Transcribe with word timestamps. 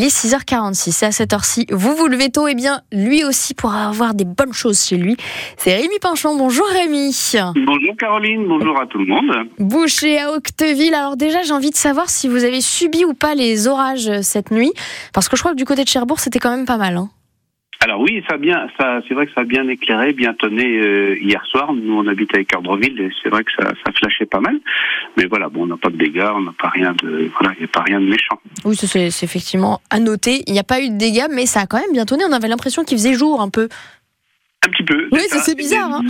Il 0.00 0.04
est 0.04 0.16
6h46 0.16 1.02
et 1.02 1.06
à 1.08 1.10
cette 1.10 1.32
heure-ci, 1.32 1.66
vous 1.72 1.92
vous 1.96 2.06
levez 2.06 2.30
tôt, 2.30 2.46
et 2.46 2.54
bien 2.54 2.82
lui 2.92 3.24
aussi 3.24 3.52
pourra 3.52 3.88
avoir 3.88 4.14
des 4.14 4.24
bonnes 4.24 4.52
choses 4.52 4.80
chez 4.80 4.96
lui. 4.96 5.16
C'est 5.56 5.74
Rémi 5.74 5.98
Pinchon. 6.00 6.36
Bonjour 6.36 6.64
Rémi. 6.68 7.12
Bonjour 7.66 7.96
Caroline, 7.98 8.46
bonjour 8.46 8.80
à 8.80 8.86
tout 8.86 8.98
le 8.98 9.06
monde. 9.06 9.48
Boucher 9.58 10.20
à 10.20 10.30
Octeville. 10.30 10.94
Alors 10.94 11.16
déjà, 11.16 11.42
j'ai 11.42 11.52
envie 11.52 11.70
de 11.70 11.76
savoir 11.76 12.10
si 12.10 12.28
vous 12.28 12.44
avez 12.44 12.60
subi 12.60 13.04
ou 13.04 13.12
pas 13.12 13.34
les 13.34 13.66
orages 13.66 14.20
cette 14.20 14.52
nuit, 14.52 14.70
parce 15.12 15.28
que 15.28 15.34
je 15.34 15.42
crois 15.42 15.50
que 15.50 15.56
du 15.56 15.64
côté 15.64 15.82
de 15.82 15.88
Cherbourg, 15.88 16.20
c'était 16.20 16.38
quand 16.38 16.50
même 16.50 16.64
pas 16.64 16.76
mal. 16.76 16.96
Hein. 16.96 17.10
Alors 17.80 18.00
oui, 18.00 18.24
ça 18.28 18.36
bien, 18.36 18.68
ça, 18.78 19.00
c'est 19.06 19.14
vrai 19.14 19.26
que 19.26 19.32
ça 19.32 19.42
a 19.42 19.44
bien 19.44 19.68
éclairé, 19.68 20.12
bien 20.12 20.34
tonné 20.34 20.78
euh, 20.78 21.16
hier 21.20 21.44
soir. 21.46 21.72
Nous, 21.72 21.96
on 21.96 22.06
habite 22.08 22.34
avec 22.34 22.52
Ardreville 22.52 23.00
et 23.00 23.10
c'est 23.22 23.28
vrai 23.28 23.44
que 23.44 23.52
ça, 23.52 23.68
ça 23.68 23.92
flashait 23.92 24.26
pas 24.26 24.40
mal. 24.40 24.58
Mais 25.16 25.26
voilà, 25.26 25.48
bon, 25.48 25.62
on 25.62 25.66
n'a 25.66 25.76
pas 25.76 25.90
de 25.90 25.96
dégâts, 25.96 26.28
on 26.34 26.40
n'a 26.40 26.54
pas 26.60 26.70
rien 26.70 26.92
de, 26.94 27.30
voilà, 27.38 27.54
il 27.56 27.60
n'y 27.60 27.64
a 27.64 27.68
pas 27.68 27.82
rien 27.82 28.00
de 28.00 28.06
méchant. 28.06 28.40
Oui, 28.64 28.74
c'est 28.74 29.06
effectivement 29.22 29.80
à 29.90 30.00
noter. 30.00 30.42
Il 30.48 30.54
n'y 30.54 30.58
a 30.58 30.64
pas 30.64 30.80
eu 30.80 30.90
de 30.90 30.98
dégâts, 30.98 31.28
mais 31.32 31.46
ça 31.46 31.60
a 31.60 31.66
quand 31.66 31.78
même 31.78 31.92
bien 31.92 32.04
tonné. 32.04 32.24
On 32.28 32.32
avait 32.32 32.48
l'impression 32.48 32.82
qu'il 32.82 32.98
faisait 32.98 33.14
jour 33.14 33.40
un 33.40 33.48
peu. 33.48 33.68
Un 34.66 34.70
petit 34.70 34.82
peu. 34.82 35.08
Oui, 35.12 35.20
c'est 35.30 35.56
bizarre. 35.56 35.92
Hein. 35.92 36.02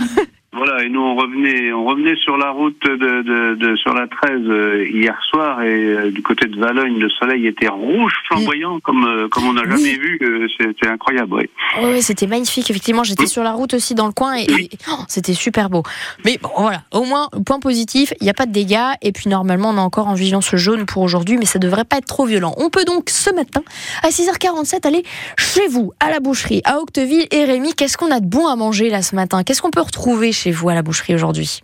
Voilà, 0.51 0.83
et 0.83 0.89
nous 0.89 0.99
on 0.99 1.15
revenait, 1.15 1.71
on 1.73 1.85
revenait 1.85 2.15
sur 2.15 2.35
la 2.35 2.49
route 2.49 2.75
de, 2.83 2.95
de, 2.95 3.55
de 3.55 3.75
sur 3.75 3.93
la 3.93 4.07
13 4.07 4.31
euh, 4.47 4.85
hier 4.91 5.15
soir 5.29 5.61
et 5.61 5.67
euh, 5.67 6.11
du 6.11 6.23
côté 6.23 6.47
de 6.47 6.59
Valogne, 6.59 6.97
le 6.97 7.07
soleil 7.09 7.45
était 7.45 7.67
rouge 7.67 8.13
flamboyant 8.27 8.79
comme 8.79 9.05
euh, 9.05 9.27
comme 9.29 9.45
on 9.45 9.53
n'a 9.53 9.61
Oui. 9.61 9.69
jamais 9.69 9.93
vu. 9.97 10.49
C'était 10.59 10.87
incroyable. 10.87 11.33
Oui. 11.35 11.49
Oui, 11.81 11.89
oui, 11.93 12.01
c'était 12.01 12.25
magnifique. 12.25 12.69
Effectivement, 12.71 13.03
j'étais 13.03 13.27
sur 13.27 13.43
la 13.43 13.51
route 13.51 13.75
aussi 13.75 13.93
dans 13.93 14.07
le 14.07 14.11
coin 14.11 14.37
et, 14.37 14.43
et- 14.51 14.69
oh, 14.89 14.95
c'était 15.07 15.33
super 15.35 15.69
beau. 15.69 15.83
Mais 16.25 16.39
bon, 16.41 16.49
voilà. 16.57 16.81
Au 16.91 17.03
moins, 17.03 17.29
point 17.45 17.59
positif, 17.59 18.11
il 18.19 18.23
n'y 18.23 18.29
a 18.31 18.33
pas 18.33 18.47
de 18.47 18.51
dégâts. 18.51 18.79
Et 19.03 19.11
puis, 19.11 19.29
normalement, 19.29 19.69
on 19.69 19.77
est 19.77 19.79
encore 19.79 20.07
en 20.07 20.15
vigilance 20.15 20.55
jaune 20.55 20.85
pour 20.87 21.03
aujourd'hui, 21.03 21.37
mais 21.37 21.45
ça 21.45 21.59
devrait 21.59 21.85
pas 21.85 21.97
être 21.97 22.07
trop 22.07 22.25
violent. 22.25 22.53
On 22.57 22.69
peut 22.71 22.85
donc, 22.85 23.09
ce 23.11 23.29
matin, 23.33 23.61
à 24.01 24.09
6h47, 24.09 24.87
aller 24.87 25.03
chez 25.37 25.67
vous, 25.67 25.93
à 25.99 26.09
la 26.09 26.19
boucherie, 26.19 26.61
à 26.65 26.79
Octeville. 26.79 27.27
Et 27.31 27.45
Rémi, 27.45 27.75
qu'est-ce 27.75 27.97
qu'on 27.97 28.11
a 28.11 28.19
de 28.19 28.25
bon 28.25 28.47
à 28.47 28.55
manger 28.55 28.89
là 28.89 29.03
ce 29.03 29.15
matin? 29.15 29.43
Qu'est-ce 29.43 29.61
qu'on 29.61 29.69
peut 29.71 29.81
retrouver 29.81 30.31
chez 30.39 30.51
vous 30.51 30.69
à 30.69 30.73
la 30.75 30.81
boucherie 30.81 31.13
aujourd'hui 31.15 31.61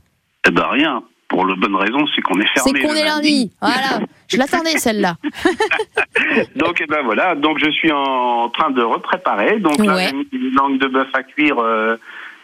Eh 0.48 0.52
ben 0.52 0.66
rien. 0.68 1.04
Pour 1.28 1.45
la 1.48 1.56
bonne 1.56 1.76
raison, 1.76 2.06
c'est 2.16 2.22
qu'on 2.22 2.40
est 2.40 2.45
C'est 2.56 2.64
fermé. 2.64 2.81
qu'on 2.81 2.94
le 2.94 3.00
est 3.00 3.04
lundi. 3.06 3.52
Voilà. 3.59 4.00
Je 4.28 4.38
l'attendais, 4.38 4.78
celle-là. 4.78 5.16
Donc, 6.56 6.80
eh 6.81 6.86
ben 6.86 7.02
voilà. 7.03 7.36
Donc, 7.36 7.58
je 7.59 7.70
suis 7.72 7.92
en 7.92 8.50
train 8.50 8.70
de 8.72 8.81
repréparer. 8.81 9.59
Donc, 9.59 9.78
là, 9.84 9.96
Ouais. 9.96 10.08
j'ai 10.09 10.14
mis 10.14 10.28
une 10.31 10.53
langue 10.56 10.78
de 10.78 10.88
bœuf 10.88 11.08
à 11.14 11.23
cuire 11.23 11.58
euh, 11.59 11.98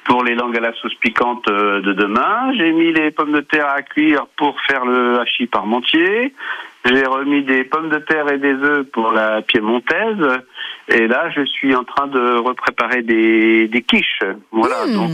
pour 0.05 0.23
les 0.23 0.33
langues 0.35 0.57
à 0.57 0.61
la 0.61 0.73
sauce 0.81 0.95
piquante 0.95 1.47
euh, 1.47 1.81
de 1.81 1.93
demain. 1.93 2.51
J'ai 2.57 2.71
mis 2.71 2.91
les 2.91 3.11
pommes 3.11 3.33
de 3.33 3.41
terre 3.41 3.67
à 3.69 3.81
cuire 3.83 4.25
pour 4.37 4.59
faire 4.67 4.83
le 4.85 5.19
hachis 5.19 5.45
parmentier. 5.47 6.33
J'ai 6.85 7.05
remis 7.05 7.43
des 7.43 7.63
pommes 7.63 7.89
de 7.89 7.99
terre 7.99 8.31
et 8.31 8.39
des 8.39 8.53
œufs 8.55 8.83
pour 8.91 9.11
la 9.11 9.43
piémontaise. 9.43 10.17
Et 10.93 11.07
là, 11.07 11.29
je 11.29 11.45
suis 11.45 11.73
en 11.75 11.83
train 11.83 12.07
de 12.07 12.37
repréparer 12.37 13.01
des, 13.01 13.67
des 13.67 13.81
quiches. 13.81 14.19
Voilà, 14.51 14.85
Mm. 14.87 14.93
donc 14.93 15.11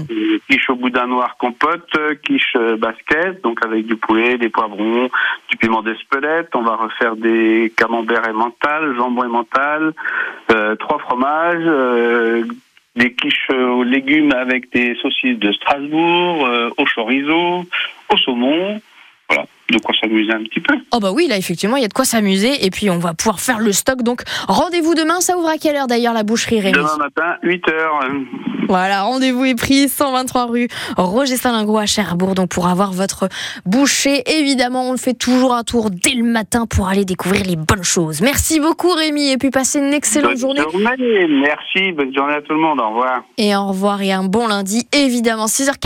quiche 0.49 0.69
au 0.69 0.75
boudin 0.75 1.07
noir 1.07 1.35
compote, 1.37 1.87
euh, 1.97 2.15
quiche 2.15 2.53
euh, 2.55 2.77
basket, 2.77 3.41
donc 3.43 3.63
avec 3.63 3.85
du 3.85 3.95
poulet, 3.95 4.37
des 4.37 4.49
poivrons, 4.49 5.09
du 5.49 5.57
piment 5.57 5.81
d'Espelette. 5.81 6.49
On 6.55 6.61
va 6.61 6.75
refaire 6.75 7.15
des 7.15 7.71
camemberts 7.77 8.27
et 8.27 8.33
mental, 8.33 8.95
jambon 8.95 9.23
et 9.25 9.27
mental, 9.27 9.93
euh, 10.51 10.75
trois 10.75 10.99
fromages, 10.99 11.63
euh, 11.65 12.43
des 12.95 13.13
quiches 13.13 13.49
aux 13.51 13.83
légumes 13.83 14.33
avec 14.33 14.71
des 14.71 14.95
saucisses 14.95 15.37
de 15.37 15.51
Strasbourg, 15.51 16.45
euh, 16.47 16.69
au 16.77 16.85
chorizo, 16.85 17.65
au 18.11 18.17
saumon. 18.17 18.81
De 19.69 19.79
quoi 19.79 19.93
s'amuser 19.99 20.31
un 20.31 20.43
petit 20.43 20.59
peu. 20.61 20.75
Oh 20.91 20.99
bah 20.99 21.11
oui, 21.11 21.27
là 21.27 21.37
effectivement, 21.37 21.75
il 21.75 21.81
y 21.81 21.85
a 21.85 21.89
de 21.89 21.93
quoi 21.93 22.05
s'amuser 22.05 22.65
et 22.65 22.69
puis 22.69 22.89
on 22.89 22.99
va 22.99 23.13
pouvoir 23.13 23.39
faire 23.39 23.59
le 23.59 23.71
stock. 23.73 24.01
Donc 24.01 24.21
rendez-vous 24.47 24.95
demain, 24.95 25.19
ça 25.19 25.37
ouvre 25.37 25.49
à 25.49 25.57
quelle 25.57 25.75
heure 25.75 25.87
d'ailleurs 25.87 26.13
la 26.13 26.23
boucherie 26.23 26.59
Rémi 26.61 26.73
Demain 26.77 26.97
matin, 26.97 27.35
8 27.43 27.67
heures. 27.69 27.99
euh, 28.03 28.19
Voilà, 28.69 29.01
rendez-vous 29.03 29.43
est 29.45 29.55
pris, 29.55 29.89
123 29.89 30.45
rue 30.45 30.67
Roger 30.97 31.35
Salingro 31.35 31.77
à 31.77 31.85
Cherbourg, 31.85 32.33
donc 32.35 32.49
pour 32.49 32.67
avoir 32.67 32.91
votre 32.93 33.27
boucher. 33.65 34.23
Évidemment, 34.39 34.87
on 34.89 34.91
le 34.93 34.97
fait 34.97 35.13
toujours 35.13 35.53
un 35.53 35.63
tour 35.63 35.89
dès 35.89 36.11
le 36.13 36.23
matin 36.23 36.65
pour 36.65 36.87
aller 36.87 37.03
découvrir 37.05 37.43
les 37.45 37.55
bonnes 37.57 37.83
choses. 37.83 38.21
Merci 38.21 38.59
beaucoup 38.61 38.91
Rémi 38.91 39.29
et 39.31 39.37
puis 39.37 39.49
passez 39.49 39.79
une 39.79 39.93
excellente 39.93 40.31
bonne 40.31 40.39
journée. 40.39 40.61
journée. 40.61 41.27
Merci, 41.27 41.91
bonne 41.91 42.13
journée 42.15 42.35
à 42.35 42.41
tout 42.41 42.53
le 42.53 42.59
monde. 42.59 42.79
Au 42.79 42.87
revoir. 42.89 43.23
Et 43.37 43.55
au 43.55 43.67
revoir 43.67 44.01
et 44.01 44.11
un 44.13 44.23
bon 44.23 44.47
lundi, 44.47 44.87
évidemment, 44.93 45.45
6h 45.47 45.75